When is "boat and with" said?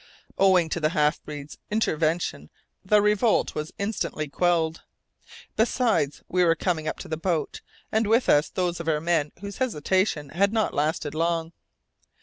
7.17-8.27